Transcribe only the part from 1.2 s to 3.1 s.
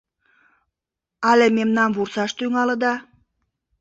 Але мемнам вурсаш тӱҥалыда?